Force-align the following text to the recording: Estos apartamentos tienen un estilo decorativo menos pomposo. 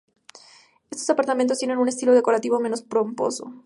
Estos 0.89 1.07
apartamentos 1.11 1.59
tienen 1.59 1.77
un 1.77 1.87
estilo 1.87 2.11
decorativo 2.13 2.59
menos 2.59 2.81
pomposo. 2.81 3.53